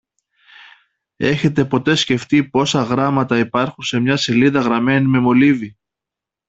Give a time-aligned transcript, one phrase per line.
[1.15, 5.77] Έχετε ποτέ σκεφτεί πόσα γράμματα υπάρχουν σε μια σελίδα γραμμένη με μολύβι